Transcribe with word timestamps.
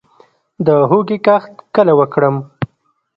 د 0.65 0.67
هوږې 0.89 1.17
کښت 1.25 1.51
کله 1.75 1.93
وکړم؟ 1.99 2.35